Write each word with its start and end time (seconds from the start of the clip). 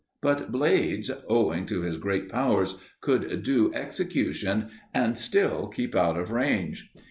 But 0.19 0.51
Blades, 0.51 1.11
owing 1.29 1.67
to 1.67 1.81
his 1.83 1.97
great 1.97 2.27
powers, 2.27 2.73
could 3.01 3.43
do 3.43 3.71
execution 3.75 4.71
and 4.95 5.15
still 5.15 5.67
keep 5.67 5.93
out 5.95 6.17
of 6.17 6.31
range. 6.31 6.89